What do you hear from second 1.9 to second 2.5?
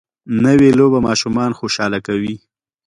کوي